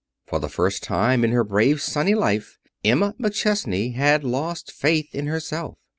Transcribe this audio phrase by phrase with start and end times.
[0.25, 5.27] For the first time in her brave, sunny life Emma McChesney had lost faith in
[5.27, 5.77] herself.